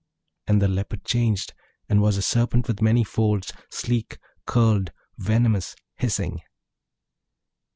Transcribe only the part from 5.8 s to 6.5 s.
hissing.